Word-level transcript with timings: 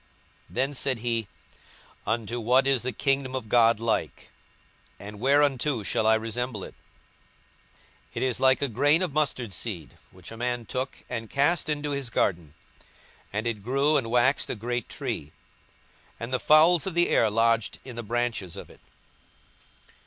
42:013:018 0.49 0.55
Then 0.55 0.73
said 0.73 0.97
he, 0.97 1.27
Unto 2.07 2.39
what 2.39 2.65
is 2.65 2.81
the 2.81 2.91
kingdom 2.91 3.35
of 3.35 3.47
God 3.47 3.79
like? 3.79 4.31
and 4.99 5.19
whereunto 5.19 5.83
shall 5.83 6.07
I 6.07 6.15
resemble 6.15 6.63
it? 6.63 6.73
42:013:019 8.15 8.15
It 8.15 8.23
is 8.23 8.39
like 8.39 8.61
a 8.63 8.67
grain 8.67 9.03
of 9.03 9.13
mustard 9.13 9.53
seed, 9.53 9.91
which 10.11 10.31
a 10.31 10.37
man 10.37 10.65
took, 10.65 11.03
and 11.07 11.29
cast 11.29 11.69
into 11.69 11.91
his 11.91 12.09
garden; 12.09 12.55
and 13.31 13.45
it 13.45 13.61
grew, 13.61 13.95
and 13.95 14.09
waxed 14.09 14.49
a 14.49 14.55
great 14.55 14.89
tree; 14.89 15.33
and 16.19 16.33
the 16.33 16.39
fowls 16.39 16.87
of 16.87 16.95
the 16.95 17.09
air 17.09 17.29
lodged 17.29 17.77
in 17.85 17.95
the 17.95 18.01
branches 18.01 18.55
of 18.55 18.71
it. 18.71 18.81